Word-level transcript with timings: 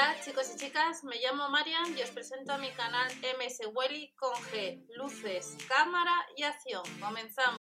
Hola 0.00 0.16
chicos 0.24 0.50
y 0.54 0.56
chicas, 0.56 1.04
me 1.04 1.16
llamo 1.16 1.50
Marian 1.50 1.94
y 1.94 2.00
os 2.00 2.08
presento 2.08 2.54
a 2.54 2.56
mi 2.56 2.70
canal 2.70 3.06
MS 3.38 3.68
Welly 3.74 4.14
con 4.16 4.32
G, 4.32 4.82
luces, 4.96 5.58
cámara 5.68 6.14
y 6.38 6.42
acción. 6.42 6.82
Comenzamos. 6.98 7.58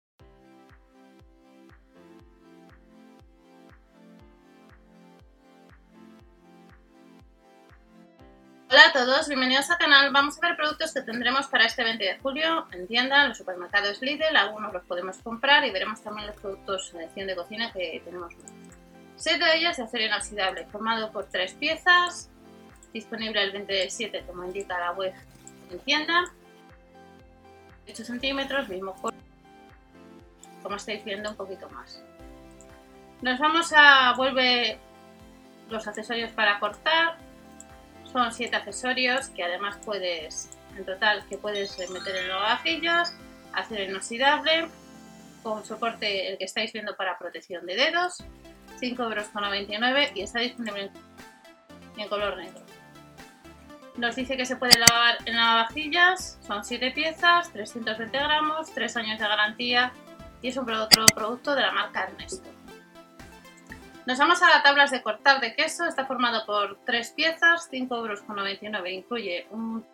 Hola 8.68 8.89
a 8.89 8.93
todos, 8.93 9.29
bienvenidos 9.29 9.71
al 9.71 9.79
canal. 9.79 10.12
Vamos 10.12 10.37
a 10.37 10.46
ver 10.46 10.57
productos 10.57 10.93
que 10.93 11.00
tendremos 11.00 11.46
para 11.46 11.64
este 11.64 11.84
20 11.84 12.05
de 12.05 12.18
julio 12.18 12.66
en 12.73 12.87
tienda, 12.87 13.23
en 13.23 13.29
los 13.30 13.39
supermercados 13.39 14.03
Lidl. 14.03 14.37
Algunos 14.37 14.75
los 14.75 14.84
podemos 14.84 15.16
comprar 15.23 15.64
y 15.64 15.71
veremos 15.71 16.03
también 16.03 16.27
los 16.27 16.37
productos 16.37 16.93
de 16.93 17.34
cocina 17.34 17.73
que 17.73 18.03
tenemos. 18.05 18.34
Set 19.17 19.39
de 19.39 19.57
ellas 19.57 19.77
de 19.77 19.83
acero 19.83 20.05
inoxidable, 20.05 20.67
formado 20.67 21.11
por 21.11 21.27
tres 21.27 21.55
piezas, 21.55 22.30
disponible 22.93 23.43
el 23.43 23.53
27 23.53 24.25
como 24.27 24.45
indica 24.45 24.79
la 24.79 24.92
web 24.92 25.15
en 25.70 25.79
tienda, 25.80 26.33
8 27.89 28.05
centímetros, 28.05 28.69
mismo 28.69 28.95
corte, 28.95 29.19
como 30.62 30.77
estáis 30.77 31.05
viendo 31.05 31.30
un 31.30 31.37
poquito 31.37 31.69
más. 31.70 32.02
Nos 33.23 33.39
vamos 33.39 33.73
a 33.75 34.12
vuelve 34.16 34.79
los 35.70 35.87
accesorios 35.87 36.30
para 36.33 36.59
cortar, 36.59 37.17
son 38.12 38.33
7 38.33 38.55
accesorios 38.55 39.28
que 39.30 39.42
además 39.42 39.78
puedes, 39.84 40.51
en 40.77 40.84
total, 40.84 41.25
que 41.28 41.39
puedes 41.39 41.78
meter 41.91 42.17
en 42.17 42.28
los 42.28 42.41
vajillas, 42.41 43.17
acero 43.53 43.84
inoxidable, 43.84 44.69
con 45.42 45.64
soporte 45.64 46.28
el 46.28 46.39
que 46.39 46.45
estáis 46.45 46.73
viendo 46.73 46.97
para 46.97 47.19
protección 47.19 47.64
de 47.67 47.77
dedos, 47.77 48.19
5,99 48.77 49.89
euros 49.89 50.11
y 50.15 50.23
está 50.23 50.41
disponible 50.41 50.91
en 51.97 52.09
color 52.09 52.37
negro. 52.37 52.61
Nos 53.97 54.15
dice 54.15 54.37
que 54.37 54.45
se 54.45 54.57
puede 54.57 54.79
lavar 54.79 55.17
en 55.25 55.37
lavavajillas, 55.37 56.39
son 56.47 56.64
7 56.64 56.91
piezas, 56.91 57.50
320 57.53 58.19
gramos, 58.19 58.70
3 58.73 58.97
años 58.98 59.19
de 59.19 59.27
garantía 59.27 59.92
y 60.42 60.48
es 60.48 60.56
un 60.56 60.67
producto 60.67 61.55
de 61.55 61.62
la 61.62 61.73
marca 61.73 62.05
Ernesto. 62.05 62.48
Nos 64.06 64.19
vamos 64.19 64.41
a 64.42 64.48
las 64.48 64.62
tablas 64.62 64.91
de 64.91 65.03
cortar 65.03 65.41
de 65.41 65.55
queso, 65.56 65.87
está 65.87 66.06
formado 66.06 66.45
por 66.47 66.78
3 66.84 67.11
piezas, 67.12 67.69
5,99 67.72 67.97
euros, 67.97 68.89
incluye 68.89 69.47
un 69.50 69.84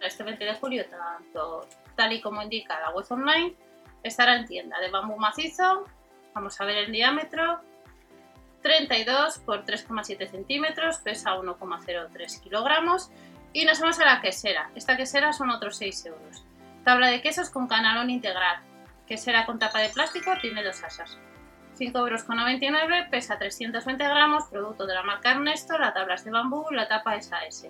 este 0.00 0.24
20 0.24 0.44
de 0.44 0.54
julio, 0.54 0.84
tanto 0.86 1.68
tal 1.94 2.12
y 2.12 2.20
como 2.20 2.42
indica 2.42 2.80
la 2.80 2.90
web 2.90 3.06
online, 3.10 3.54
estará 4.02 4.36
en 4.36 4.46
tienda 4.46 4.80
de 4.80 4.90
bambú 4.90 5.16
macizo, 5.16 5.84
vamos 6.34 6.60
a 6.60 6.64
ver 6.64 6.78
el 6.78 6.92
diámetro, 6.92 7.60
32 8.62 9.38
por 9.40 9.64
3,7 9.64 10.30
centímetros, 10.30 10.98
pesa 10.98 11.36
1,03 11.36 12.40
kilogramos 12.40 13.10
y 13.52 13.64
nos 13.64 13.80
vamos 13.80 14.00
a 14.00 14.06
la 14.06 14.20
quesera. 14.20 14.70
Esta 14.74 14.96
quesera 14.96 15.32
son 15.32 15.50
otros 15.50 15.76
6 15.76 16.06
euros. 16.06 16.44
Tabla 16.84 17.08
de 17.08 17.20
quesos 17.20 17.50
con 17.50 17.68
canalón 17.68 18.10
integral. 18.10 18.60
Quesera 19.06 19.44
con 19.46 19.58
tapa 19.58 19.80
de 19.80 19.90
plástico, 19.90 20.32
tiene 20.40 20.62
dos 20.62 20.82
asas. 20.82 21.18
5,99 21.78 22.82
euros, 22.82 23.08
pesa 23.10 23.38
320 23.38 24.04
gramos, 24.04 24.44
producto 24.46 24.86
de 24.86 24.94
la 24.94 25.02
marca 25.02 25.32
Ernesto, 25.32 25.78
la 25.78 25.92
tabla 25.92 26.14
es 26.14 26.24
de 26.24 26.30
bambú, 26.30 26.66
la 26.70 26.88
tapa 26.88 27.16
es 27.16 27.32
AS. 27.32 27.66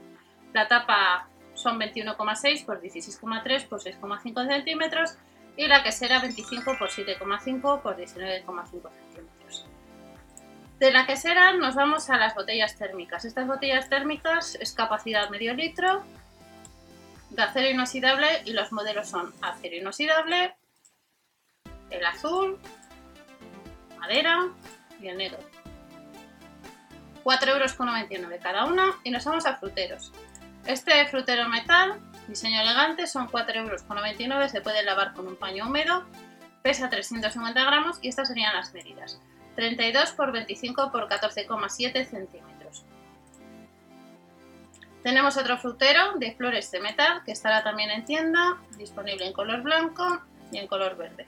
La 0.52 0.68
tapa 0.68 1.28
son 1.54 1.78
21,6 1.78 2.64
por 2.64 2.80
16,3 2.80 3.68
por 3.68 3.80
6,5 3.80 4.46
centímetros 4.46 5.16
y 5.56 5.66
la 5.66 5.82
quesera 5.82 6.20
25 6.20 6.76
por 6.78 6.88
7,5 6.88 7.82
por 7.82 7.96
19,5 7.96 8.90
centímetros. 8.90 9.31
De 10.82 10.90
la 10.90 11.06
quesera 11.06 11.52
nos 11.52 11.76
vamos 11.76 12.10
a 12.10 12.16
las 12.16 12.34
botellas 12.34 12.74
térmicas. 12.74 13.24
Estas 13.24 13.46
botellas 13.46 13.88
térmicas 13.88 14.56
es 14.56 14.72
capacidad 14.72 15.30
medio 15.30 15.54
litro, 15.54 16.02
de 17.30 17.40
acero 17.40 17.70
inoxidable 17.70 18.26
y 18.46 18.52
los 18.52 18.72
modelos 18.72 19.08
son 19.08 19.32
acero 19.42 19.76
inoxidable, 19.76 20.56
el 21.88 22.04
azul, 22.04 22.58
madera 24.00 24.48
y 25.00 25.06
el 25.06 25.18
negro. 25.18 25.38
4,99 27.22 27.48
euros 28.18 28.42
cada 28.42 28.64
una 28.64 28.86
y 29.04 29.12
nos 29.12 29.24
vamos 29.24 29.46
a 29.46 29.58
fruteros. 29.58 30.10
Este 30.66 31.06
frutero 31.06 31.48
metal, 31.48 32.00
diseño 32.26 32.60
elegante, 32.60 33.06
son 33.06 33.28
4,99 33.28 34.32
euros, 34.32 34.50
se 34.50 34.60
puede 34.60 34.82
lavar 34.82 35.12
con 35.12 35.28
un 35.28 35.36
paño 35.36 35.64
húmedo, 35.64 36.04
pesa 36.64 36.90
350 36.90 37.64
gramos 37.64 38.00
y 38.02 38.08
estas 38.08 38.26
serían 38.26 38.56
las 38.56 38.74
medidas. 38.74 39.20
32 39.54 40.12
por 40.12 40.32
25 40.32 40.90
por 40.90 41.08
14,7 41.08 42.04
centímetros. 42.04 42.84
Tenemos 45.02 45.36
otro 45.36 45.58
frutero 45.58 46.14
de 46.16 46.32
flores 46.32 46.70
de 46.70 46.80
metal 46.80 47.22
que 47.24 47.32
estará 47.32 47.64
también 47.64 47.90
en 47.90 48.04
tienda, 48.04 48.58
disponible 48.76 49.26
en 49.26 49.32
color 49.32 49.62
blanco 49.62 50.22
y 50.52 50.58
en 50.58 50.68
color 50.68 50.96
verde. 50.96 51.26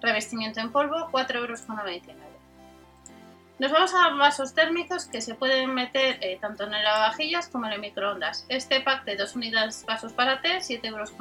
Revestimiento 0.00 0.60
en 0.60 0.70
polvo, 0.70 1.10
4,99 1.10 1.36
euros. 1.36 1.60
Nos 3.58 3.72
vamos 3.72 3.92
a 3.94 4.08
vasos 4.14 4.54
térmicos 4.54 5.04
que 5.04 5.20
se 5.20 5.34
pueden 5.34 5.74
meter 5.74 6.16
eh, 6.22 6.38
tanto 6.40 6.64
en 6.64 6.70
lavavajillas 6.70 7.48
como 7.48 7.66
en 7.66 7.72
el 7.72 7.80
microondas. 7.80 8.46
Este 8.48 8.80
pack 8.80 9.04
de 9.04 9.16
dos 9.16 9.36
unidades 9.36 9.84
vasos 9.84 10.12
para 10.14 10.40
té, 10.40 10.60
7,99 10.60 10.86
euros. 10.86 11.12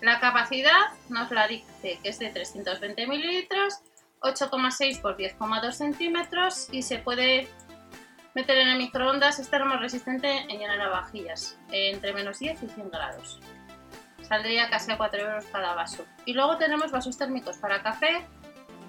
La 0.00 0.18
capacidad 0.18 0.94
nos 1.10 1.30
la 1.30 1.46
dice 1.46 1.98
que 2.02 2.08
es 2.08 2.18
de 2.18 2.30
320 2.30 3.06
mililitros 3.06 3.80
8,6 4.20 5.00
por 5.00 5.16
10,2 5.16 5.72
centímetros 5.72 6.68
y 6.70 6.82
se 6.82 6.98
puede 6.98 7.48
meter 8.34 8.58
en 8.58 8.68
el 8.68 8.78
microondas. 8.78 9.38
Es 9.38 9.48
termoresistente 9.48 10.28
en 10.48 10.58
llenar 10.58 10.90
vajillas 10.90 11.58
entre 11.70 12.12
menos 12.12 12.38
10 12.38 12.62
y 12.62 12.68
100 12.68 12.90
grados. 12.90 13.40
Saldría 14.22 14.70
casi 14.70 14.92
a 14.92 14.96
4 14.96 15.20
euros 15.20 15.44
cada 15.46 15.74
vaso. 15.74 16.04
Y 16.24 16.34
luego 16.34 16.56
tenemos 16.56 16.92
vasos 16.92 17.18
térmicos 17.18 17.56
para 17.58 17.82
café 17.82 18.26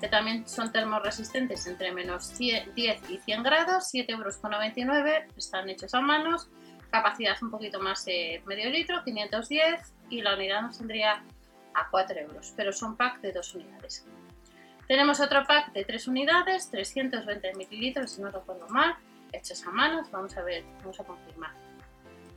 que 0.02 0.08
también 0.08 0.48
son 0.48 0.72
termoresistentes 0.72 1.68
entre 1.68 1.92
menos 1.92 2.36
10 2.38 2.76
y 2.76 3.18
100 3.20 3.44
grados, 3.44 3.94
7,99 3.94 4.10
euros, 4.10 5.38
están 5.38 5.70
hechos 5.70 5.94
a 5.94 6.02
manos, 6.02 6.50
capacidad 6.90 7.38
un 7.42 7.52
poquito 7.52 7.80
más 7.80 8.04
de 8.06 8.42
medio 8.48 8.72
litro, 8.72 9.04
510 9.04 9.94
y 10.10 10.24
la 10.24 10.34
unidad 10.34 10.64
nos 10.64 10.80
tendría 10.80 11.24
a 11.76 11.90
4 11.92 12.20
euros, 12.20 12.52
pero 12.58 12.74
son 12.74 12.98
pack 12.98 13.22
de 13.22 13.32
dos 13.32 13.54
unidades. 13.54 14.06
Tenemos 14.92 15.22
otro 15.22 15.46
pack 15.48 15.72
de 15.72 15.86
3 15.86 16.10
unidades, 16.10 16.70
320 16.70 17.54
mililitros, 17.56 18.12
si 18.12 18.22
no 18.22 18.30
recuerdo 18.30 18.68
mal, 18.68 18.94
hechos 19.32 19.66
a 19.66 19.72
manos, 19.72 20.12
vamos 20.12 20.36
a 20.36 20.44
ver, 20.44 20.66
vamos 20.82 21.00
a 21.00 21.06
confirmar. 21.06 21.52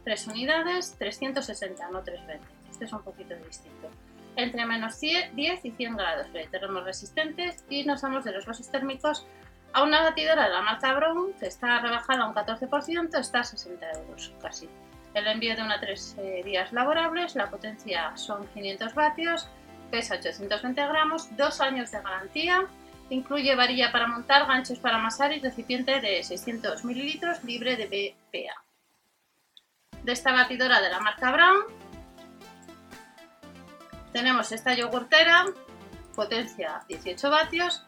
3 0.04 0.28
unidades, 0.28 0.94
360, 0.96 1.88
no 1.90 2.04
320, 2.04 2.46
este 2.70 2.84
es 2.84 2.92
un 2.92 3.02
poquito 3.02 3.34
distinto. 3.34 3.90
Entre 4.36 4.64
menos 4.66 5.00
10 5.00 5.32
y 5.64 5.70
100 5.72 5.96
grados, 5.96 6.28
tenemos 6.52 6.84
resistentes 6.84 7.64
y 7.68 7.82
nos 7.82 8.02
vamos 8.02 8.22
de 8.22 8.30
los 8.30 8.46
vasos 8.46 8.70
térmicos 8.70 9.26
a 9.72 9.82
una 9.82 10.04
batidora 10.04 10.44
de 10.44 10.50
la 10.50 10.62
marca 10.62 10.94
Brown 10.94 11.32
que 11.40 11.46
está 11.46 11.80
rebajada 11.80 12.22
a 12.22 12.28
un 12.28 12.34
14%, 12.36 13.18
está 13.18 13.40
a 13.40 13.44
60 13.44 13.90
euros 13.98 14.32
casi. 14.40 14.68
El 15.12 15.26
envío 15.26 15.56
de 15.56 15.62
una 15.62 15.80
3 15.80 16.16
eh, 16.18 16.42
días 16.44 16.72
laborables, 16.72 17.34
la 17.34 17.50
potencia 17.50 18.16
son 18.16 18.46
500 18.46 18.94
vatios, 18.94 19.48
pesa 19.94 20.16
820 20.16 20.88
gramos, 20.88 21.36
dos 21.36 21.60
años 21.60 21.92
de 21.92 22.02
garantía, 22.02 22.66
incluye 23.10 23.54
varilla 23.54 23.92
para 23.92 24.08
montar, 24.08 24.44
ganchos 24.44 24.80
para 24.80 24.96
amasar 24.96 25.32
y 25.32 25.38
recipiente 25.38 26.00
de 26.00 26.20
600 26.20 26.84
mililitros 26.84 27.44
libre 27.44 27.76
de 27.76 27.86
BPA. 27.86 28.60
De 30.02 30.10
esta 30.10 30.32
batidora 30.32 30.80
de 30.80 30.90
la 30.90 30.98
marca 30.98 31.30
Brown 31.30 31.66
tenemos 34.12 34.50
esta 34.50 34.74
yogurtera, 34.74 35.44
potencia 36.16 36.82
18 36.88 37.30
vatios, 37.30 37.86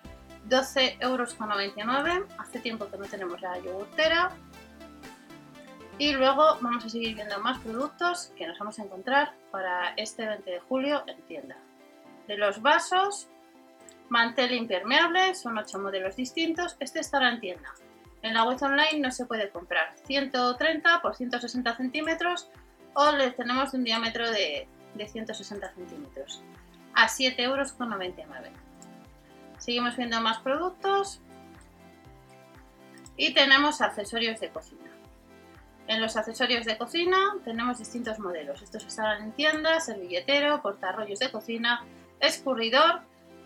12,99 0.49 1.01
euros. 1.01 1.35
Hace 2.39 2.61
tiempo 2.61 2.89
que 2.89 2.99
no 2.99 3.07
tenemos 3.07 3.41
la 3.41 3.59
yogurtera. 3.59 4.31
Y 5.99 6.13
luego 6.13 6.59
vamos 6.61 6.85
a 6.85 6.89
seguir 6.89 7.17
viendo 7.17 7.41
más 7.41 7.59
productos 7.59 8.33
que 8.37 8.47
nos 8.47 8.57
vamos 8.61 8.79
a 8.79 8.85
encontrar 8.85 9.35
para 9.51 9.89
este 9.97 10.25
20 10.25 10.49
de 10.49 10.61
julio 10.61 11.03
en 11.09 11.21
tienda 11.23 11.57
de 12.27 12.37
los 12.37 12.63
vasos, 12.63 13.29
mantel 14.09 14.53
impermeable, 14.53 15.35
son 15.35 15.59
8 15.59 15.79
modelos 15.79 16.17
distintos, 16.17 16.77
este 16.81 17.01
estará 17.01 17.31
en 17.31 17.41
tienda. 17.41 17.73
En 18.23 18.35
la 18.35 18.45
web 18.45 18.61
online 18.63 19.01
no 19.01 19.11
se 19.13 19.27
puede 19.27 19.51
comprar 19.51 19.95
130 20.05 21.01
por 21.01 21.15
160 21.15 21.77
centímetros 21.77 22.49
o 22.95 23.13
le 23.13 23.31
tenemos 23.31 23.73
un 23.75 23.85
diámetro 23.85 24.31
de, 24.31 24.69
160 24.97 25.75
centímetros 25.75 26.43
a 26.95 27.07
7,99 27.07 27.39
euros. 27.45 27.69
Seguimos 29.59 29.97
viendo 29.97 30.21
más 30.23 30.39
productos 30.39 31.21
y 33.17 33.35
tenemos 33.35 33.81
accesorios 33.83 34.41
de 34.41 34.49
cocina. 34.49 34.91
En 35.87 36.01
los 36.01 36.17
accesorios 36.17 36.65
de 36.65 36.79
cocina 36.79 37.17
tenemos 37.45 37.79
distintos 37.79 38.19
modelos. 38.19 38.63
Estos 38.63 38.87
estarán 38.87 39.23
en 39.23 39.33
tienda, 39.33 39.79
servilletero, 39.81 40.63
portarrollos 40.63 41.19
de 41.19 41.31
cocina, 41.31 41.85
escurridor 42.21 43.01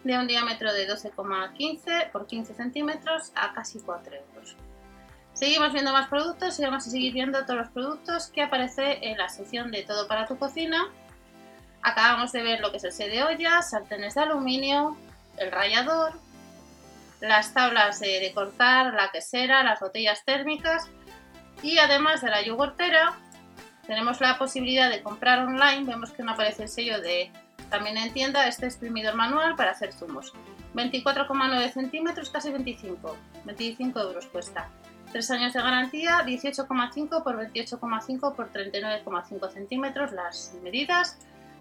de 0.05 0.19
un 0.19 0.27
diámetro 0.27 0.73
de 0.73 0.89
12,15 0.89 2.11
por 2.11 2.27
15 2.27 2.55
centímetros 2.55 3.33
a 3.35 3.53
casi 3.53 3.81
4 3.81 4.15
euros. 4.15 4.57
Seguimos 5.35 5.73
viendo 5.73 5.93
más 5.93 6.09
productos 6.09 6.59
y 6.59 6.65
vamos 6.65 6.87
a 6.87 6.91
seguir 6.91 7.13
viendo 7.13 7.45
todos 7.45 7.57
los 7.57 7.69
productos 7.69 8.29
que 8.29 8.43
aparece 8.43 8.99
en 9.11 9.19
la 9.19 9.29
sección 9.29 9.71
de 9.71 9.83
todo 9.83 10.07
para 10.07 10.27
tu 10.27 10.39
cocina. 10.39 10.89
Acabamos 11.83 12.33
de 12.33 12.43
ver 12.43 12.61
lo 12.61 12.71
que 12.71 12.77
es 12.77 12.85
el 12.85 12.93
set 12.93 13.11
de 13.11 13.23
ollas, 13.23 13.71
sartenes 13.71 14.15
de 14.15 14.21
aluminio, 14.21 14.97
el 15.39 15.51
rallador, 15.51 16.13
las 17.21 17.55
tablas 17.55 18.01
de, 18.01 18.31
cortar, 18.35 18.93
la 18.95 19.11
quesera, 19.11 19.63
las 19.63 19.81
botellas 19.81 20.25
térmicas 20.25 20.89
y 21.63 21.79
además 21.79 22.21
de 22.23 22.31
la 22.31 22.43
yogurtera 22.43 23.15
tenemos 23.87 24.21
la 24.21 24.39
posibilidad 24.39 24.91
de 24.91 25.03
comprar 25.03 25.41
online. 25.41 25.85
Vemos 25.85 26.11
que 26.13 26.23
no 26.23 26.33
aparece 26.33 26.65
el 26.65 26.69
sello 26.69 27.01
de 27.01 27.33
también 27.71 27.97
en 27.97 28.13
tienda 28.13 28.47
este 28.47 28.67
exprimidor 28.67 29.15
manual 29.15 29.57
para 29.57 29.71
hacer 29.71 29.93
zumos. 29.93 30.33
24,9 30.75 31.73
centímetros, 31.73 32.31
casi 32.31 32.51
25. 32.51 33.17
25 33.45 34.01
euros 34.01 34.27
cuesta. 34.27 34.69
3 35.13 35.31
años 35.33 35.53
de 35.53 35.63
garantía, 35.63 36.19
18,5 36.25 37.23
por 37.23 37.37
28,5 37.37 38.35
por 38.35 38.53
39,5 38.53 39.53
centímetros 39.53 40.13
las 40.13 40.55
medidas. 40.63 41.19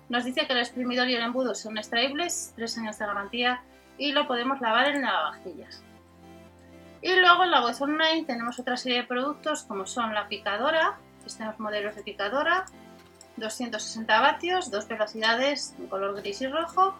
Nos 0.09 0.25
dice 0.25 0.45
que 0.45 0.53
el 0.53 0.59
exprimidor 0.59 1.07
y 1.07 1.15
el 1.15 1.23
embudo 1.23 1.56
son 1.56 1.77
extraíbles, 1.77 2.53
3 2.56 2.77
años 2.79 3.00
de 3.00 3.06
garantía 3.06 3.61
y 3.97 4.11
lo 4.11 4.27
podemos 4.27 4.61
lavar 4.61 4.88
en 4.88 5.01
lavavajillas. 5.01 5.83
Y 7.01 7.15
luego 7.15 7.44
en 7.44 7.51
la 7.51 7.63
web 7.63 7.75
online 7.79 8.25
tenemos 8.25 8.59
otra 8.59 8.77
serie 8.77 9.00
de 9.00 9.07
productos 9.07 9.63
como 9.63 9.85
son 9.85 10.13
la 10.13 10.27
picadora, 10.27 10.97
tenemos 11.38 11.59
modelos 11.59 11.95
de 11.95 12.03
picadora, 12.03 12.65
260 13.39 14.19
vatios, 14.21 14.71
dos 14.71 14.88
velocidades 14.88 15.74
en 15.77 15.88
color 15.88 16.15
gris 16.21 16.41
y 16.41 16.47
rojo, 16.47 16.95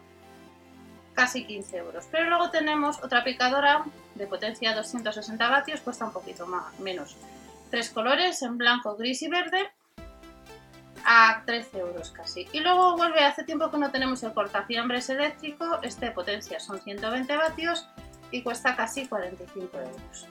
casi 1.14 1.46
15 1.46 1.78
euros. 1.78 2.06
Pero 2.12 2.30
luego 2.30 2.50
tenemos 2.50 3.04
otra 3.04 3.24
picadora 3.24 3.84
de 4.16 4.28
potencia 4.28 4.74
260 4.74 5.50
vatios, 5.50 5.82
cuesta 5.82 6.06
un 6.06 6.14
poquito 6.14 6.46
más, 6.48 6.80
menos. 6.80 7.16
Tres 7.70 7.90
colores 7.90 8.42
en 8.42 8.58
blanco, 8.58 8.96
gris 8.96 9.22
y 9.22 9.28
verde 9.28 9.70
a 11.06 11.44
13 11.46 11.80
euros 11.80 12.12
casi. 12.12 12.48
Y 12.52 12.60
luego 12.60 12.96
vuelve, 12.96 13.24
hace 13.24 13.44
tiempo 13.44 13.70
que 13.72 13.78
no 13.78 13.92
tenemos 13.92 14.24
el 14.24 14.34
cortafiambres 14.34 15.10
eléctrico, 15.10 15.80
este 15.82 16.08
de 16.08 16.12
potencia 16.12 16.60
son 16.60 16.80
120 16.80 17.36
vatios 17.36 17.88
y 18.32 18.42
cuesta 18.42 18.76
casi 18.76 19.08
45 19.08 19.78
euros. 19.78 20.28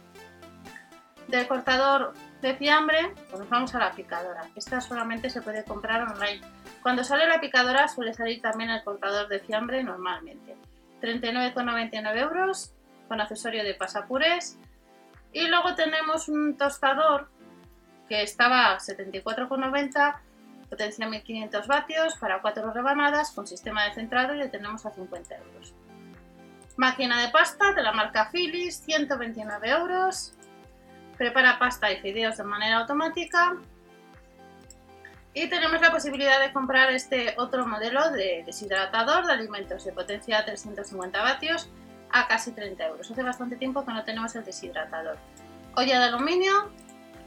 Del 1.27 1.47
cortador 1.47 2.15
de 2.41 2.55
fiambre, 2.55 3.15
pues 3.31 3.49
vamos 3.49 3.75
a 3.75 3.79
la 3.79 3.93
picadora. 3.93 4.49
Esta 4.55 4.81
solamente 4.81 5.31
se 5.31 5.43
puede 5.43 5.65
comprar 5.65 6.03
online. 6.03 6.41
Cuando 6.83 7.03
sale 7.05 7.27
la 7.27 7.41
picadora 7.41 7.89
suele 7.89 8.15
salir 8.15 8.41
también 8.41 8.71
el 8.71 8.85
cortador 8.85 9.29
de 9.29 9.41
fiambre 9.41 9.83
normalmente. 9.83 10.57
39,99 11.01 12.17
euros 12.19 12.73
con 13.09 13.21
accesorio 13.21 13.65
de 13.65 13.75
pasapurés. 13.75 14.59
Y 15.33 15.47
luego 15.49 15.75
tenemos 15.75 16.29
un 16.29 16.57
tostador 16.57 17.29
que 18.09 18.23
estaba 18.23 18.73
a 18.73 18.79
74,90, 18.79 20.17
potencia 20.71 21.09
1500 21.09 21.67
vatios 21.67 22.17
para 22.17 22.41
4 22.41 22.73
rebanadas 22.73 23.33
con 23.33 23.47
sistema 23.47 23.85
de 23.85 23.95
centrado 23.95 24.35
y 24.35 24.39
le 24.39 24.49
tenemos 24.49 24.87
a 24.87 24.91
50 24.91 25.37
euros. 25.37 25.75
Máquina 26.77 27.21
de 27.21 27.29
pasta 27.31 27.73
de 27.73 27.83
la 27.83 27.93
marca 27.93 28.31
Philips, 28.31 28.83
129 28.85 29.69
euros. 29.69 30.38
Prepara 31.19 31.59
pasta 31.59 31.91
y 31.93 32.01
fideos 32.01 32.37
de 32.37 32.45
manera 32.45 32.79
automática. 32.79 33.57
Y 35.35 35.49
tenemos 35.49 35.81
la 35.81 35.91
posibilidad 35.91 36.41
de 36.41 36.53
comprar 36.53 36.91
este 36.93 37.35
otro 37.37 37.67
modelo 37.67 38.11
de 38.11 38.45
deshidratador 38.47 39.27
de 39.27 39.33
alimentos 39.33 39.85
de 39.85 39.93
potencia 39.93 40.45
350 40.45 41.21
vatios 41.21 41.69
a 42.11 42.27
casi 42.27 42.53
30 42.53 42.87
euros. 42.87 43.11
Hace 43.11 43.23
bastante 43.23 43.57
tiempo 43.57 43.85
que 43.85 43.93
no 43.93 44.05
tenemos 44.05 44.35
el 44.37 44.45
deshidratador. 44.45 45.19
Olla 45.77 45.99
de 45.99 46.05
aluminio 46.07 46.71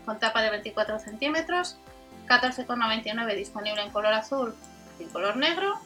con 0.06 0.20
tapa 0.20 0.42
de 0.42 0.50
24 0.50 1.00
centímetros, 1.00 1.78
14,99 2.28 3.36
disponible 3.36 3.82
en 3.82 3.92
color 3.92 4.14
azul 4.14 4.56
y 5.00 5.06
color 5.06 5.38
negro. 5.38 5.80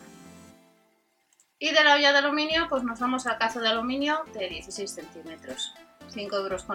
Y 1.59 1.71
de 1.71 1.83
la 1.83 1.95
olla 1.95 2.11
de 2.11 2.19
aluminio 2.19 2.67
pues 2.69 2.83
nos 2.83 2.99
vamos 2.99 3.27
al 3.27 3.37
cazo 3.37 3.59
de 3.59 3.69
aluminio 3.69 4.23
de 4.33 4.49
16 4.49 4.91
centímetros, 4.91 5.73
5,99 6.13 6.33
euros, 6.33 6.65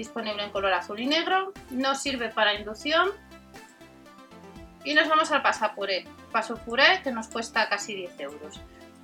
disponible 0.00 0.42
en 0.42 0.50
color 0.50 0.72
azul 0.72 0.98
y 0.98 1.06
negro. 1.06 1.52
No 1.70 1.94
sirve 1.94 2.30
para 2.30 2.54
inducción. 2.54 3.10
Y 4.82 4.94
nos 4.94 5.08
vamos 5.08 5.30
al 5.30 5.42
pasapuré. 5.42 6.06
Paso 6.32 6.56
puré 6.56 7.02
que 7.04 7.12
nos 7.12 7.28
cuesta 7.28 7.68
casi 7.68 7.94
10 7.94 8.20
euros. 8.20 8.60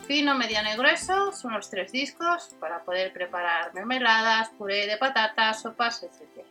Fino, 0.07 0.35
mediano 0.35 0.73
y 0.73 0.77
grueso 0.77 1.33
son 1.33 1.53
los 1.53 1.69
tres 1.69 1.93
discos 1.93 2.57
para 2.61 2.83
poder 2.85 3.13
preparar 3.13 3.75
mermeladas, 3.75 4.49
puré 4.51 4.87
de 4.87 4.97
patatas, 4.97 5.61
sopas, 5.61 6.03
etc. 6.03 6.47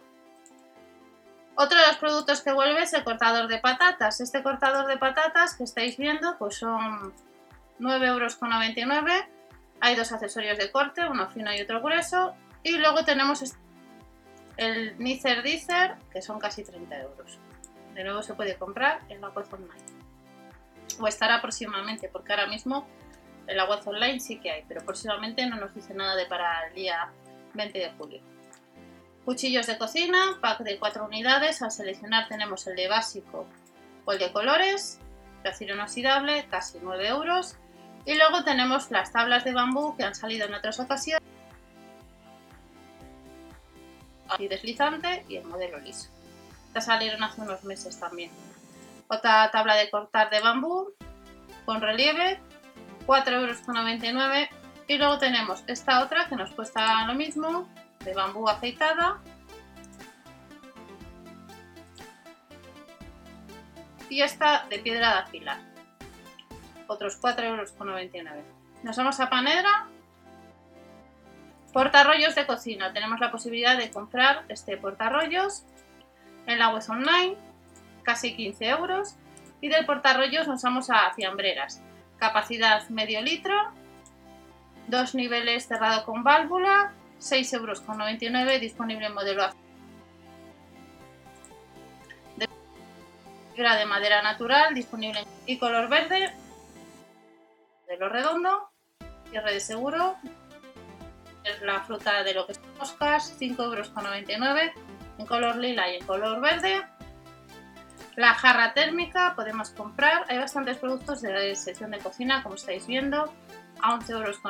Otro 1.56 1.80
de 1.80 1.88
los 1.88 1.98
productos 1.98 2.41
que 2.41 2.51
vuelve 2.53 2.83
es 2.83 2.94
el 2.94 3.03
cortador 3.03 3.48
de 3.48 3.57
patatas. 3.57 4.21
Este 4.21 4.44
cortador 4.44 4.86
de 4.86 4.98
patatas 4.98 5.56
que 5.56 5.63
estáis 5.63 5.98
viendo 5.98 6.38
pues 6.38 6.57
son 6.57 7.13
9,99 7.80 8.03
euros. 8.06 8.38
Hay 9.81 9.95
dos 9.95 10.12
accesorios 10.12 10.57
de 10.57 10.71
corte, 10.71 11.01
uno 11.09 11.30
fino 11.30 11.51
y 11.51 11.62
otro 11.62 11.81
grueso. 11.81 12.36
Y 12.62 12.77
luego 12.77 13.06
tenemos 13.06 13.41
el 14.57 14.98
Nicer 15.00 15.44
Dicer, 15.44 15.96
que 16.12 16.22
son 16.22 16.40
casi 16.40 16.63
30 16.63 17.02
euros. 17.02 17.40
De 17.94 18.04
nuevo 18.04 18.22
se 18.24 18.34
puede 18.34 18.56
comprar 18.56 19.02
en 19.10 19.22
la 19.22 19.30
web 19.30 19.46
online. 19.52 19.86
O 21.00 21.07
estará 21.07 21.42
próximamente, 21.42 22.10
porque 22.10 22.34
ahora 22.34 22.48
mismo 22.48 22.88
en 23.48 23.57
la 23.57 23.66
web 23.66 23.80
online 23.86 24.19
sí 24.19 24.40
que 24.40 24.52
hay, 24.52 24.63
pero 24.68 24.84
próximamente 24.84 25.46
no 25.46 25.57
nos 25.57 25.74
dice 25.74 25.94
nada 25.94 26.16
de 26.16 26.25
para 26.25 26.68
el 26.68 26.75
día 26.75 27.10
20 27.54 27.80
de 27.80 27.92
julio. 27.92 28.22
Cuchillos 29.24 29.66
de 29.68 29.78
cocina, 29.78 30.38
pack 30.40 30.60
de 30.60 30.78
4 30.78 31.06
unidades. 31.06 31.62
Al 31.62 31.72
seleccionar 31.72 32.28
tenemos 32.28 32.68
el 32.68 32.75
de 32.75 32.88
básico 32.88 33.48
o 34.06 34.12
el 34.12 34.19
de 34.19 34.31
colores, 34.31 35.00
de 35.42 35.50
acero 35.50 35.74
inoxidable, 35.74 36.46
casi 36.50 36.78
9 36.81 37.08
euros. 37.08 37.58
Y 38.06 38.13
luego 38.16 38.44
tenemos 38.44 38.92
las 38.92 39.12
tablas 39.12 39.44
de 39.44 39.54
bambú 39.54 39.98
que 39.98 40.04
han 40.04 40.13
salido 40.13 40.46
en 40.46 40.54
otras 40.54 40.80
ocasiones. 40.80 41.28
Y 44.39 44.48
deslizante 44.48 45.25
y 45.27 45.38
el 45.38 45.45
modelo 45.45 45.80
liso. 45.80 46.10
Estas 46.68 46.86
salieron 46.86 47.24
hace 47.24 47.42
unos 47.42 47.63
meses 47.63 48.00
también. 48.00 48.31
Otra 49.07 49.50
tabla 49.51 49.75
de 49.75 49.89
cortar 49.89 50.30
de 50.30 50.42
bambú 50.42 50.94
con 51.66 51.81
relieve 51.81 52.39
4,99 53.06 54.04
euros. 54.13 54.50
Y 54.88 54.98
luego 54.98 55.18
tenemos 55.18 55.63
esta 55.68 56.04
otra 56.04 56.27
que 56.27 56.36
nos 56.36 56.51
cuesta 56.51 57.06
lo 57.07 57.13
mismo, 57.16 57.68
de 58.04 58.13
bambú 58.13 58.48
aceitada. 58.48 59.22
Y 64.10 64.22
esta 64.22 64.65
de 64.70 64.79
piedra 64.79 65.13
de 65.13 65.20
afilar. 65.20 65.60
Otros 66.88 67.20
4,99 67.20 67.48
euros. 67.48 67.74
Nos 68.84 68.98
vamos 68.98 69.20
a 69.20 69.29
Panedra. 69.29 69.88
Portarrollos 71.75 72.36
de 72.36 72.48
cocina. 72.48 72.94
Tenemos 72.94 73.20
la 73.20 73.32
posibilidad 73.32 73.77
de 73.77 73.91
comprar 73.91 74.46
este 74.48 74.77
portarrollos 74.77 75.65
en 76.48 76.58
la 76.58 76.70
web 76.70 76.82
online. 76.88 77.36
Casi 78.01 78.34
15 78.34 78.70
euros. 78.70 79.17
Y 79.60 79.67
del 79.67 79.86
portarrollos 79.86 80.48
nos 80.48 80.62
vamos 80.62 80.89
a 80.89 81.13
fiambreras 81.13 81.82
capacidad 82.17 82.88
medio 82.88 83.22
litro, 83.22 83.53
dos 84.88 85.15
niveles 85.15 85.67
cerrado 85.67 86.05
con 86.05 86.24
válvula, 86.24 86.94
6,99 87.20 88.39
euros, 88.39 88.62
disponible 88.62 89.08
en 89.08 89.13
modelo 89.13 89.44
de 92.38 92.48
fibra 93.53 93.75
de 93.75 93.86
madera 93.86 94.22
natural, 94.22 94.74
disponible 94.74 95.25
y 95.46 95.58
color 95.58 95.89
verde, 95.89 96.34
de 97.89 97.98
lo 97.98 98.08
redondo, 98.08 98.70
cierre 99.29 99.55
de 99.55 99.60
seguro, 99.60 100.15
la 101.62 101.82
fruta 101.82 102.24
de 102.24 102.34
lo 102.34 102.48
que 102.48 102.56
son 102.56 102.78
moscas, 102.78 103.40
5,99 103.40 103.64
euros 103.64 103.92
en 105.18 105.25
color 105.25 105.56
lila 105.58 105.90
y 105.92 105.96
en 105.96 106.06
color 106.06 106.42
verde, 106.42 106.84
la 108.16 108.34
jarra 108.34 108.74
térmica 108.74 109.34
podemos 109.36 109.72
comprar, 109.72 110.25
hay 110.30 110.38
bastantes 110.38 110.78
productos 110.78 111.22
de 111.22 111.34
la 111.34 111.56
sección 111.56 111.92
de 111.92 112.00
cocina, 112.00 112.44
como 112.44 112.56
estáis 112.56 112.88
viendo, 112.88 113.34
a 113.82 113.98
11,90 113.98 114.10
euros. 114.10 114.42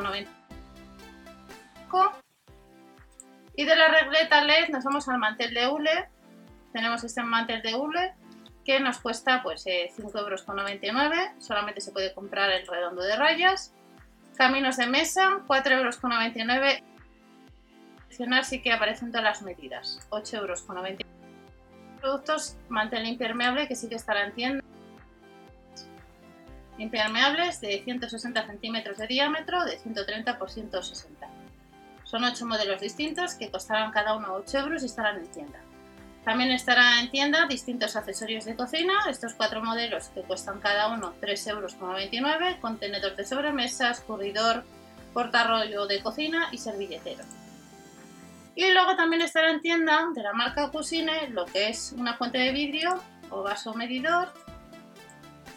Y 3.56 3.66
de 3.66 3.76
la 3.76 3.88
regleta 3.88 4.44
LED 4.44 4.70
nos 4.70 4.84
vamos 4.84 5.08
al 5.08 5.18
mantel 5.18 5.54
de 5.54 5.68
hule. 5.68 6.10
Tenemos 6.74 7.04
este 7.04 7.24
mantel 7.24 7.62
de 7.62 7.76
hule 7.76 8.14
que 8.66 8.80
nos 8.80 9.00
cuesta 9.00 9.42
pues 9.44 9.66
5,99 9.66 10.80
eh, 10.82 10.88
euros, 10.90 11.36
solamente 11.40 11.82
se 11.82 11.92
puede 11.92 12.14
comprar 12.14 12.50
el 12.52 12.68
redondo 12.68 13.02
de 13.02 13.16
rayas. 13.16 13.74
Caminos 14.36 14.78
de 14.78 14.88
mesa, 14.88 15.40
4,99 15.48 16.82
euros. 18.20 18.48
sí 18.48 18.62
que 18.62 18.74
aparecen 18.74 19.12
todas 19.12 19.24
las 19.24 19.42
medidas, 19.42 20.06
8,99 20.10 20.38
euros 20.40 20.66
productos 22.06 22.56
mantel 22.70 23.08
impermeable 23.08 23.68
que 23.68 23.76
sí 23.76 23.90
que 23.90 23.96
estará 23.96 24.26
en 24.26 24.34
tienda. 24.34 24.64
Impermeables 26.78 27.62
de 27.62 27.82
160 27.84 28.46
centímetros 28.46 28.98
de 28.98 29.08
diámetro, 29.08 29.66
de 29.66 29.80
130 29.80 30.38
por 30.38 30.52
160. 30.52 31.28
Son 32.04 32.24
8 32.24 32.46
modelos 32.46 32.82
distintos 32.82 33.34
que 33.34 33.50
costarán 33.50 33.92
cada 33.92 34.16
uno 34.16 34.34
8 34.34 34.60
euros 34.60 34.84
y 34.84 34.86
estarán 34.86 35.18
en 35.18 35.28
tienda. 35.32 35.60
También 36.26 36.52
estará 36.52 37.00
en 37.00 37.12
tienda 37.12 37.46
distintos 37.46 37.96
accesorios 37.96 38.46
de 38.46 38.56
cocina, 38.56 38.94
estos 39.08 39.36
cuatro 39.36 39.64
modelos 39.64 40.10
que 40.10 40.24
cuestan 40.24 40.60
cada 40.60 40.88
uno 40.88 41.14
3,29 41.22 41.50
euros, 41.52 42.56
contenedor 42.60 43.16
de 43.16 43.26
sobremesa, 43.26 43.92
escurridor, 43.92 44.64
portarrollo 45.14 45.86
de 45.86 46.02
cocina 46.02 46.50
y 46.52 46.58
servilletero. 46.58 47.24
Y 48.56 48.72
luego 48.72 48.96
también 48.96 49.22
estará 49.22 49.52
en 49.52 49.62
tienda 49.62 50.08
de 50.16 50.24
la 50.24 50.34
marca 50.34 50.72
Cusine 50.72 51.30
lo 51.30 51.46
que 51.46 51.70
es 51.70 51.94
una 51.96 52.16
fuente 52.16 52.40
de 52.40 52.52
vidrio 52.52 53.00
o 53.30 53.44
vaso 53.44 53.76
medidor 53.76 54.34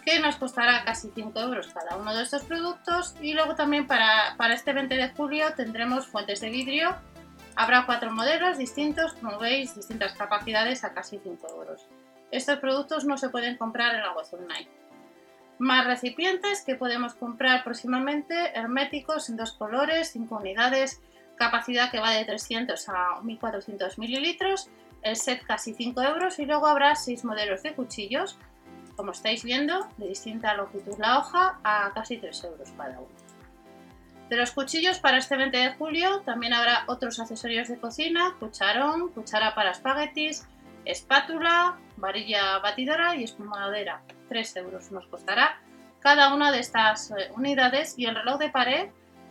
que 0.04 0.20
nos 0.20 0.36
costará 0.36 0.84
casi 0.84 1.10
5 1.14 1.40
euros 1.40 1.68
cada 1.68 1.96
uno 1.96 2.14
de 2.14 2.24
estos 2.24 2.42
productos 2.42 3.14
y 3.22 3.32
luego 3.32 3.54
también 3.54 3.86
para, 3.86 4.34
para 4.36 4.54
este 4.54 4.72
20 4.72 4.94
de 4.94 5.08
julio 5.10 5.54
tendremos 5.54 6.06
fuentes 6.06 6.40
de 6.40 6.50
vidrio 6.50 6.94
habrá 7.58 7.86
cuatro 7.86 8.12
modelos 8.12 8.56
distintos 8.56 9.14
como 9.14 9.36
veis 9.38 9.74
distintas 9.74 10.14
capacidades 10.14 10.84
a 10.84 10.94
casi 10.94 11.18
5 11.18 11.48
euros 11.50 11.88
estos 12.30 12.58
productos 12.58 13.04
no 13.04 13.18
se 13.18 13.30
pueden 13.30 13.56
comprar 13.56 13.96
en 13.96 14.02
la 14.02 14.12
web 14.12 14.26
online 14.32 14.68
más 15.58 15.84
recipientes 15.84 16.62
que 16.64 16.76
podemos 16.76 17.14
comprar 17.14 17.64
próximamente 17.64 18.56
herméticos 18.56 19.28
en 19.28 19.36
dos 19.36 19.52
colores 19.52 20.12
5 20.12 20.36
unidades 20.36 21.02
capacidad 21.36 21.90
que 21.90 21.98
va 21.98 22.12
de 22.12 22.24
300 22.24 22.88
a 22.90 23.20
1400 23.22 23.98
mililitros 23.98 24.70
el 25.02 25.16
set 25.16 25.44
casi 25.44 25.74
5 25.74 26.00
euros 26.02 26.38
y 26.38 26.46
luego 26.46 26.68
habrá 26.68 26.94
6 26.94 27.24
modelos 27.24 27.64
de 27.64 27.74
cuchillos 27.74 28.38
como 28.94 29.12
estáis 29.12 29.44
viendo, 29.44 29.88
de 29.96 30.08
distinta 30.08 30.54
longitud 30.54 30.98
la 30.98 31.18
hoja 31.18 31.60
a 31.62 31.92
casi 31.94 32.18
3 32.18 32.44
euros 32.44 32.68
cada 32.76 32.98
uno. 32.98 33.27
De 34.28 34.36
los 34.36 34.52
cuchillos 34.52 34.98
para 34.98 35.18
este 35.18 35.36
20 35.36 35.56
de 35.56 35.72
julio 35.74 36.20
también 36.20 36.52
habrá 36.52 36.84
otros 36.86 37.18
accesorios 37.18 37.68
de 37.68 37.78
cocina, 37.78 38.36
cucharón, 38.38 39.08
cuchara 39.12 39.54
para 39.54 39.70
espaguetis, 39.70 40.46
espátula, 40.84 41.78
varilla 41.96 42.58
batidora 42.58 43.16
y 43.16 43.24
espumadera. 43.24 44.02
3 44.28 44.56
euros 44.56 44.90
nos 44.92 45.06
costará 45.06 45.58
cada 46.00 46.34
una 46.34 46.52
de 46.52 46.60
estas 46.60 47.10
eh, 47.10 47.30
unidades 47.34 47.94
y 47.98 48.06
el 48.06 48.14
reloj 48.14 48.38
de 48.38 48.50
pared 48.50 48.88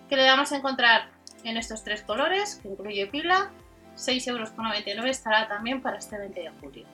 que 0.09 0.15
le 0.15 0.25
vamos 0.25 0.51
a 0.51 0.57
encontrar 0.57 1.09
en 1.43 1.57
estos 1.57 1.83
tres 1.83 2.01
colores, 2.01 2.59
que 2.61 2.69
incluye 2.69 3.07
pila, 3.07 3.51
6,99 3.95 4.87
euros 4.87 5.05
estará 5.09 5.47
también 5.47 5.81
para 5.81 5.97
este 5.97 6.17
20 6.17 6.39
de 6.39 6.49
julio. 6.61 6.85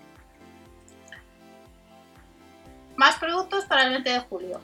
Más 2.96 3.18
productos 3.18 3.66
para 3.66 3.84
el 3.86 3.92
20 3.92 4.10
de 4.10 4.20
julio. 4.22 4.62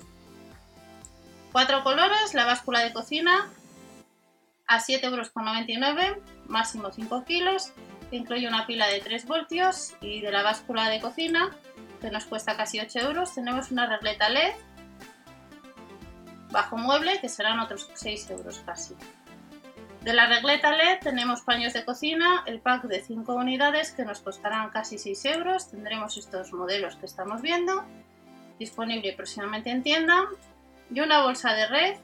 Cuatro 1.51 1.83
colores, 1.83 2.33
la 2.33 2.45
báscula 2.45 2.81
de 2.81 2.93
cocina 2.93 3.49
a 4.67 4.79
7,99 4.79 6.05
euros, 6.05 6.23
máximo 6.47 6.91
5 6.91 7.25
kilos, 7.25 7.73
incluye 8.11 8.47
una 8.47 8.67
pila 8.67 8.87
de 8.87 8.99
3 8.99 9.25
voltios 9.25 9.95
y 9.99 10.21
de 10.21 10.31
la 10.31 10.43
báscula 10.43 10.89
de 10.89 10.99
cocina, 10.99 11.49
que 12.01 12.11
nos 12.11 12.25
cuesta 12.25 12.55
casi 12.55 12.79
8 12.79 12.99
euros, 12.99 13.33
tenemos 13.33 13.71
una 13.71 13.87
regleta 13.87 14.29
LED 14.29 14.53
bajo 16.51 16.77
mueble, 16.77 17.19
que 17.19 17.29
serán 17.29 17.59
otros 17.59 17.89
6 17.95 18.29
euros 18.29 18.61
casi. 18.65 18.95
De 20.01 20.13
la 20.13 20.27
regleta 20.27 20.71
LED 20.71 20.99
tenemos 21.01 21.41
paños 21.41 21.73
de 21.73 21.83
cocina, 21.83 22.43
el 22.45 22.59
pack 22.59 22.83
de 22.83 23.01
5 23.01 23.33
unidades 23.33 23.91
que 23.91 24.05
nos 24.05 24.21
costarán 24.21 24.69
casi 24.69 24.99
6 24.99 25.25
euros, 25.25 25.71
tendremos 25.71 26.15
estos 26.15 26.53
modelos 26.53 26.95
que 26.95 27.07
estamos 27.07 27.41
viendo 27.41 27.83
disponible 28.59 29.13
próximamente 29.13 29.71
en 29.71 29.81
tienda, 29.81 30.27
y 30.89 30.99
una 30.99 31.23
bolsa 31.23 31.53
de 31.53 31.67
red. 31.67 31.97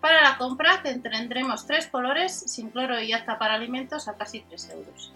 Para 0.00 0.22
la 0.22 0.38
compra 0.38 0.82
tendremos 0.82 1.66
tres 1.66 1.86
colores 1.86 2.32
sin 2.32 2.70
cloro 2.70 3.00
y 3.00 3.12
apta 3.12 3.38
para 3.38 3.54
alimentos 3.54 4.08
a 4.08 4.16
casi 4.16 4.40
3 4.40 4.70
euros. 4.70 5.12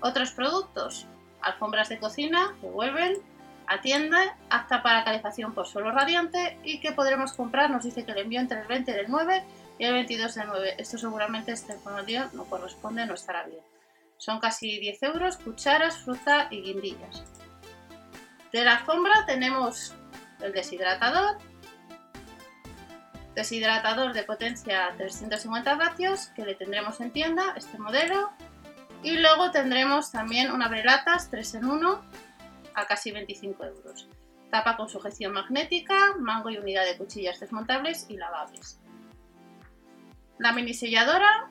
Otros 0.00 0.32
productos, 0.32 1.06
alfombras 1.42 1.88
de 1.88 1.98
cocina 1.98 2.54
que 2.60 2.68
vuelven 2.68 3.18
a 3.66 3.80
tienda, 3.80 4.36
apta 4.50 4.82
para 4.82 5.04
calefacción 5.04 5.54
por 5.54 5.66
suelo 5.66 5.90
radiante 5.90 6.58
y 6.64 6.80
que 6.80 6.92
podremos 6.92 7.32
comprar, 7.32 7.70
nos 7.70 7.84
dice 7.84 8.04
que 8.04 8.12
el 8.12 8.18
envío 8.18 8.40
entre 8.40 8.60
el 8.60 8.66
20 8.66 8.92
del 8.92 9.06
9 9.08 9.44
y 9.78 9.84
el 9.84 9.92
22 9.92 10.34
del 10.34 10.48
9. 10.48 10.74
Esto 10.78 10.98
seguramente 10.98 11.52
esta 11.52 11.74
información 11.74 12.30
no 12.32 12.44
corresponde, 12.44 13.06
no 13.06 13.14
estará 13.14 13.44
bien. 13.44 13.62
Son 14.16 14.40
casi 14.40 14.78
10 14.78 15.02
euros, 15.04 15.36
cucharas, 15.36 15.98
fruta 15.98 16.48
y 16.50 16.62
guindillas. 16.62 17.24
De 18.52 18.64
la 18.64 18.76
alfombra 18.76 19.24
tenemos 19.26 19.94
el 20.40 20.52
deshidratador, 20.52 21.38
deshidratador 23.34 24.12
de 24.12 24.24
potencia 24.24 24.94
350 24.96 25.74
vatios 25.76 26.28
que 26.34 26.44
le 26.44 26.54
tendremos 26.54 27.00
en 27.00 27.12
tienda, 27.12 27.54
este 27.56 27.78
modelo. 27.78 28.30
Y 29.02 29.16
luego 29.16 29.50
tendremos 29.50 30.12
también 30.12 30.52
una 30.52 30.68
brelatas 30.68 31.30
3 31.30 31.54
en 31.56 31.64
1 31.64 32.02
a 32.74 32.86
casi 32.86 33.10
25 33.10 33.64
euros. 33.64 34.08
Tapa 34.50 34.76
con 34.76 34.88
sujeción 34.88 35.32
magnética, 35.32 36.14
mango 36.18 36.50
y 36.50 36.58
unidad 36.58 36.84
de 36.84 36.96
cuchillas 36.96 37.40
desmontables 37.40 38.06
y 38.08 38.16
lavables. 38.16 38.78
La 40.38 40.52
mini 40.52 40.74
selladora 40.74 41.50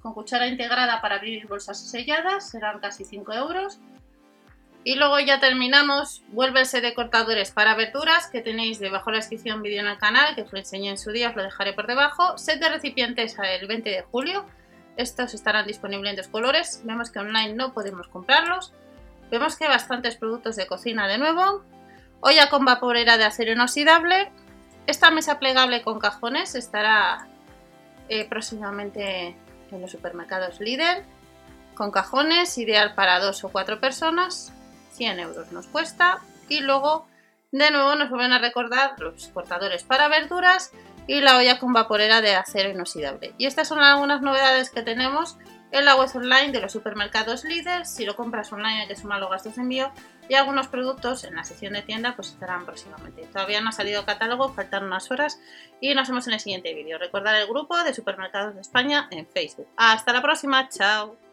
con 0.00 0.14
cuchara 0.14 0.46
integrada 0.46 1.00
para 1.00 1.16
abrir 1.16 1.46
bolsas 1.48 1.90
selladas 1.90 2.50
serán 2.50 2.78
casi 2.78 3.04
5 3.04 3.32
euros 3.32 3.80
y 4.84 4.94
luego 4.94 5.18
ya 5.20 5.40
terminamos, 5.40 6.22
vuelve 6.28 6.60
el 6.60 6.66
set 6.66 6.82
de 6.82 6.94
cortadores 6.94 7.50
para 7.50 7.72
aberturas 7.72 8.28
que 8.28 8.40
tenéis 8.40 8.78
debajo 8.78 9.10
de 9.10 9.16
la 9.16 9.18
descripción 9.18 9.62
vídeo 9.62 9.80
en 9.80 9.86
el 9.86 9.98
canal, 9.98 10.34
que 10.34 10.42
os 10.42 10.52
lo 10.52 10.58
enseñé 10.58 10.90
en 10.90 10.98
su 10.98 11.10
día, 11.12 11.30
os 11.30 11.36
lo 11.36 11.42
dejaré 11.42 11.72
por 11.72 11.86
debajo. 11.86 12.38
Set 12.38 12.60
de 12.60 12.68
recipientes 12.68 13.36
el 13.38 13.66
20 13.66 13.90
de 13.90 14.02
julio, 14.02 14.46
estos 14.96 15.34
estarán 15.34 15.66
disponibles 15.66 16.10
en 16.10 16.16
dos 16.16 16.28
colores, 16.28 16.80
vemos 16.84 17.10
que 17.10 17.18
online 17.18 17.54
no 17.54 17.72
podemos 17.72 18.08
comprarlos. 18.08 18.72
Vemos 19.30 19.56
que 19.56 19.64
hay 19.64 19.70
bastantes 19.70 20.16
productos 20.16 20.56
de 20.56 20.66
cocina 20.66 21.06
de 21.06 21.18
nuevo. 21.18 21.62
Olla 22.20 22.48
con 22.48 22.64
vaporera 22.64 23.18
de 23.18 23.24
acero 23.24 23.52
inoxidable. 23.52 24.30
Esta 24.86 25.10
mesa 25.10 25.38
plegable 25.38 25.82
con 25.82 25.98
cajones 25.98 26.54
estará 26.54 27.28
eh, 28.08 28.26
próximamente 28.28 29.36
en 29.70 29.80
los 29.80 29.90
supermercados 29.90 30.60
líder. 30.60 31.04
Con 31.74 31.90
cajones, 31.90 32.56
ideal 32.58 32.94
para 32.94 33.20
dos 33.20 33.44
o 33.44 33.50
cuatro 33.50 33.80
personas. 33.80 34.52
100 34.98 35.20
euros 35.20 35.52
nos 35.52 35.66
cuesta 35.66 36.18
y 36.48 36.60
luego 36.60 37.06
de 37.52 37.70
nuevo 37.70 37.94
nos 37.94 38.10
vuelven 38.10 38.32
a 38.32 38.38
recordar 38.38 39.00
los 39.00 39.28
cortadores 39.28 39.84
para 39.84 40.08
verduras 40.08 40.72
y 41.06 41.22
la 41.22 41.38
olla 41.38 41.58
con 41.58 41.72
vaporera 41.72 42.20
de 42.20 42.34
acero 42.34 42.68
inoxidable. 42.68 43.34
Y 43.38 43.46
estas 43.46 43.68
son 43.68 43.78
algunas 43.78 44.20
novedades 44.20 44.68
que 44.68 44.82
tenemos 44.82 45.38
en 45.70 45.84
la 45.84 45.96
web 45.96 46.08
online 46.14 46.52
de 46.52 46.60
los 46.60 46.72
supermercados 46.72 47.44
líder. 47.44 47.86
Si 47.86 48.04
lo 48.04 48.16
compras 48.16 48.52
online 48.52 48.82
hay 48.82 48.88
que 48.88 48.96
sumar 48.96 49.20
los 49.20 49.30
gastos 49.30 49.56
de 49.56 49.62
envío 49.62 49.90
y 50.28 50.34
algunos 50.34 50.68
productos 50.68 51.24
en 51.24 51.36
la 51.36 51.44
sección 51.44 51.72
de 51.72 51.82
tienda 51.82 52.14
pues 52.14 52.28
estarán 52.28 52.66
próximamente. 52.66 53.26
Todavía 53.26 53.60
no 53.62 53.70
ha 53.70 53.72
salido 53.72 54.04
catálogo, 54.04 54.52
faltan 54.52 54.84
unas 54.84 55.10
horas 55.10 55.40
y 55.80 55.94
nos 55.94 56.08
vemos 56.08 56.26
en 56.26 56.34
el 56.34 56.40
siguiente 56.40 56.74
vídeo. 56.74 56.98
Recordar 56.98 57.34
el 57.36 57.46
grupo 57.46 57.82
de 57.82 57.94
supermercados 57.94 58.54
de 58.54 58.60
España 58.60 59.08
en 59.10 59.26
Facebook. 59.26 59.68
Hasta 59.76 60.12
la 60.12 60.20
próxima, 60.20 60.68
chao. 60.68 61.27